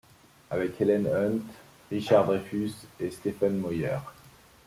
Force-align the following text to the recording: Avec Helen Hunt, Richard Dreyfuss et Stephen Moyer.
Avec 0.49 0.79
Helen 0.81 1.05
Hunt, 1.05 1.43
Richard 1.91 2.25
Dreyfuss 2.25 2.87
et 2.99 3.11
Stephen 3.11 3.59
Moyer. 3.59 3.99